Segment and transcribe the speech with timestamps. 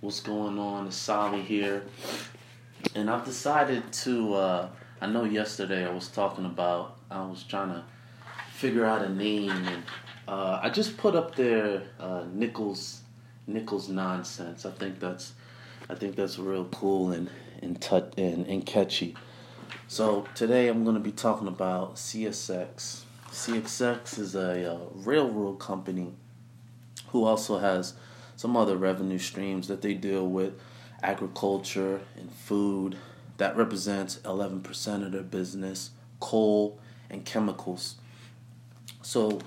[0.00, 0.86] What's going on?
[0.86, 1.82] It's Sally here.
[2.94, 4.68] And I've decided to, uh,
[5.00, 7.82] I know yesterday I was talking about, I was trying to
[8.52, 9.82] figure out a name and
[10.28, 13.00] uh, I just put up there uh, Nichols
[13.48, 14.64] Nichols nonsense.
[14.64, 15.32] I think that's
[15.90, 17.28] I think that's real cool and
[17.60, 19.16] and tut and, and catchy.
[19.88, 23.02] So today I'm going to be talking about CSX.
[23.30, 26.12] CSX is a uh, railroad company
[27.08, 27.94] who also has
[28.38, 30.54] some other revenue streams that they deal with
[31.02, 32.96] agriculture and food
[33.36, 35.90] that represents 11% of their business
[36.20, 36.78] coal
[37.10, 37.96] and chemicals.
[39.02, 39.40] So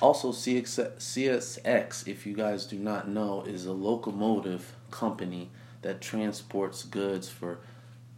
[0.00, 5.50] also csx if you guys do not know is a locomotive company
[5.82, 7.58] that transports goods for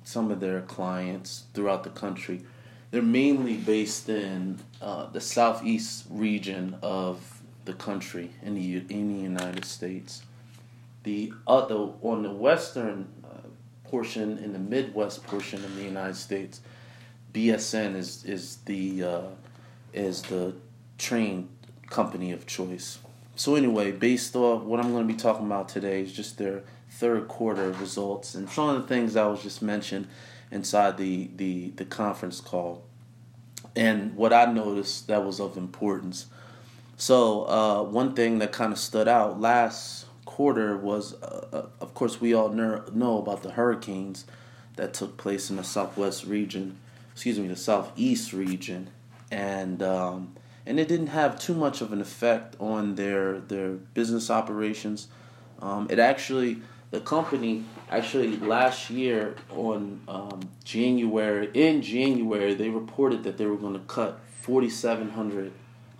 [0.04, 2.42] some of their clients throughout the country.
[2.92, 9.22] They're mainly based in uh, the southeast region of the country in the in the
[9.22, 10.22] United States.
[11.04, 13.48] The other on the western uh,
[13.84, 16.60] portion, in the Midwest portion of the United States,
[17.32, 19.22] BSN is is the uh,
[19.92, 20.54] is the
[20.98, 21.48] train
[21.88, 22.98] company of choice.
[23.34, 26.62] So anyway, based off what I'm going to be talking about today is just their
[26.90, 30.06] third quarter results and some of the things I was just mentioned
[30.50, 32.84] inside the the the conference call.
[33.74, 36.26] And what I noticed that was of importance
[37.02, 41.94] so uh, one thing that kind of stood out last quarter was, uh, uh of
[41.94, 44.24] course, we all know about the hurricanes
[44.76, 46.78] that took place in the southwest region,
[47.10, 48.90] excuse me, the southeast region,
[49.32, 54.30] and um, and it didn't have too much of an effect on their their business
[54.30, 55.08] operations.
[55.60, 56.58] Um, it actually
[56.92, 63.56] the company actually last year on um, January in January they reported that they were
[63.56, 65.52] going to cut 4,700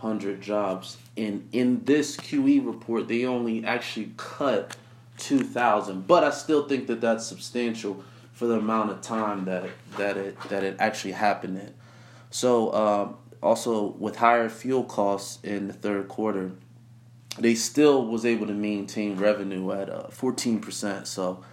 [0.02, 0.98] hundred jobs.
[1.16, 4.76] And in this QE report, they only actually cut
[5.16, 6.06] two thousand.
[6.06, 10.40] But I still think that that's substantial for the amount of time that that it
[10.48, 11.74] that it actually happened in.
[12.30, 16.50] So um, also with higher fuel costs in the third quarter,
[17.38, 21.06] they still was able to maintain revenue at uh, fourteen uh, percent.
[21.06, 21.44] So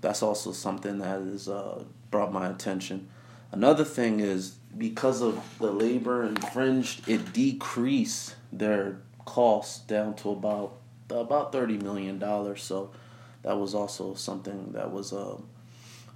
[0.00, 3.08] that's also something that has uh, brought my attention.
[3.54, 10.72] Another thing is because of the labor infringed, it decreased their costs down to about
[11.08, 12.64] about thirty million dollars.
[12.64, 12.90] So
[13.42, 15.36] that was also something that was uh,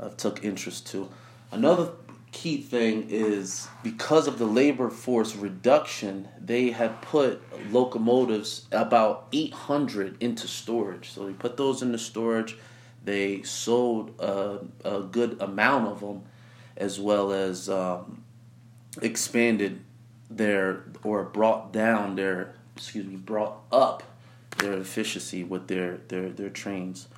[0.01, 1.09] I took interest to.
[1.53, 1.93] Another
[2.33, 10.21] key thing is because of the labor force reduction, they had put locomotives about 800
[10.21, 11.11] into storage.
[11.11, 12.57] So they put those into storage.
[13.05, 16.25] They sold a, a good amount of them
[16.79, 18.25] as well as um,
[19.03, 19.81] expanded
[20.31, 24.03] their or brought down their excuse me brought up
[24.59, 27.09] their efficiency with their their their trains.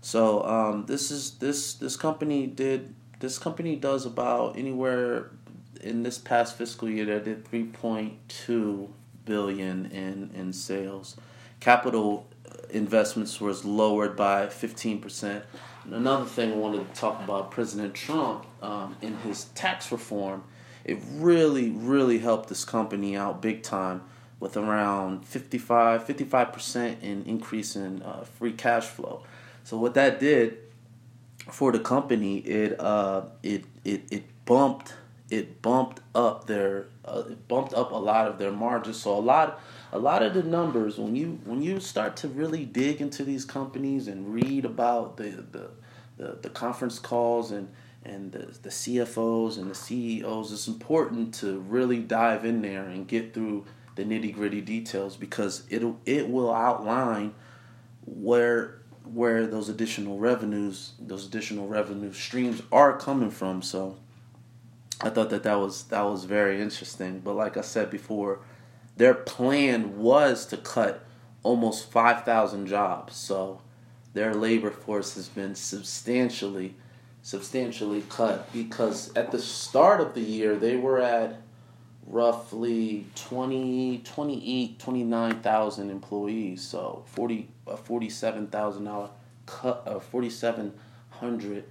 [0.00, 5.30] So um, this is this this company did this company does about anywhere
[5.80, 8.88] in this past fiscal year they did 3.2
[9.24, 11.16] billion in in sales.
[11.60, 12.28] Capital
[12.70, 15.42] investments was lowered by 15%.
[15.92, 20.44] Another thing I wanted to talk about President Trump um, in his tax reform,
[20.84, 24.02] it really, really helped this company out big time
[24.40, 29.22] with around 55, 55% in increase in uh, free cash flow.
[29.64, 30.58] So what that did
[31.50, 34.94] for the company, it uh, it it it bumped
[35.30, 38.98] it bumped up their uh, bumped up a lot of their margins.
[38.98, 39.60] So a lot
[39.92, 43.44] a lot of the numbers when you when you start to really dig into these
[43.44, 45.70] companies and read about the the,
[46.16, 47.68] the, the conference calls and
[48.04, 53.06] and the, the CFOs and the CEOs, it's important to really dive in there and
[53.06, 53.66] get through
[53.96, 57.34] the nitty gritty details because it it will outline
[58.06, 63.62] where where those additional revenues, those additional revenue streams are coming from.
[63.62, 63.96] So
[65.00, 67.20] I thought that that was that was very interesting.
[67.20, 68.40] But like I said before,
[68.96, 71.04] their plan was to cut
[71.42, 73.16] almost 5,000 jobs.
[73.16, 73.60] So
[74.12, 76.74] their labor force has been substantially,
[77.22, 81.40] substantially cut because at the start of the year they were at
[82.06, 86.62] roughly 20, 28, 29,000 employees.
[86.62, 89.10] So 40, a $47,000
[89.46, 91.64] cut, a 4,700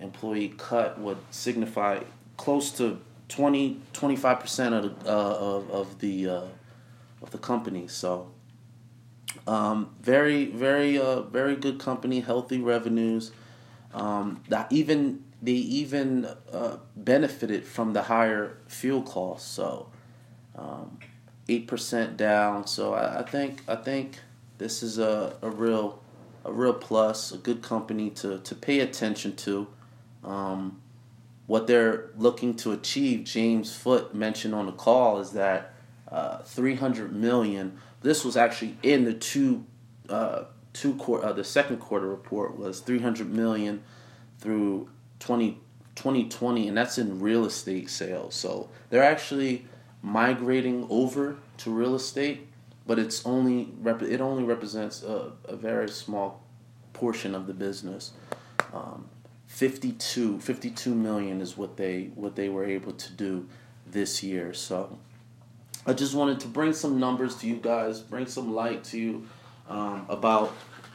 [0.00, 2.00] employee cut would signify
[2.42, 2.98] close to
[3.28, 6.42] 20, 25% of the, uh, of, of the, uh,
[7.22, 7.86] of the company.
[7.86, 8.32] So,
[9.46, 13.30] um, very, very, uh, very good company, healthy revenues.
[13.94, 19.48] Um, that even they even uh, benefited from the higher fuel costs.
[19.48, 19.88] So,
[20.56, 20.98] um,
[21.48, 22.66] eight percent down.
[22.66, 24.18] So I, I, think I think
[24.58, 26.02] this is a, a real
[26.44, 29.68] a real plus, a good company to to pay attention to.
[30.24, 30.81] Um,
[31.52, 35.74] what they're looking to achieve, James Foote mentioned on the call, is that
[36.10, 37.76] uh, 300 million.
[38.00, 39.66] This was actually in the two
[40.08, 41.26] uh, two quarter.
[41.26, 43.82] Uh, the second quarter report was 300 million
[44.38, 44.88] through
[45.20, 45.58] 20,
[45.94, 48.34] 2020, and that's in real estate sales.
[48.34, 49.66] So they're actually
[50.00, 52.48] migrating over to real estate,
[52.86, 56.42] but it's only rep- it only represents a, a very small
[56.94, 58.12] portion of the business.
[58.72, 59.04] Um,
[59.52, 63.46] 52, 52 million is what they what they were able to do
[63.86, 64.54] this year.
[64.54, 64.98] So
[65.86, 69.28] I just wanted to bring some numbers to you guys, bring some light to you
[69.68, 70.54] um, about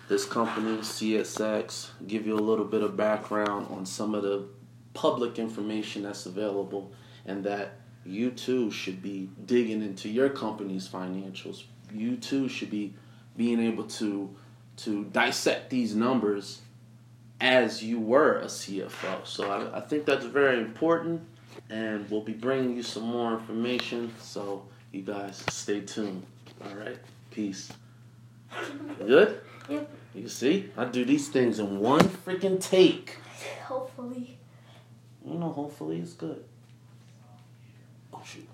[0.10, 4.48] this company, CSX, give you a little bit of background on some of the
[4.96, 6.92] public information that's available,
[7.28, 7.76] and that
[8.06, 11.64] you too should be digging into your company's financials.
[11.94, 12.96] You too should be
[13.38, 14.36] being able to
[14.78, 16.62] to dissect these numbers
[17.40, 19.26] as you were a CFO.
[19.26, 21.22] So I, I think that's very important,
[21.70, 24.14] and we'll be bringing you some more information.
[24.22, 26.26] So you guys stay tuned.
[26.66, 26.98] All right,
[27.32, 27.72] peace.
[29.00, 29.42] Good.
[29.70, 29.90] Yep.
[30.16, 33.18] You see, I do these things in one freaking take.
[33.66, 34.38] Hopefully.
[35.26, 36.44] You know, hopefully it's good.
[38.14, 38.48] Oh shoot.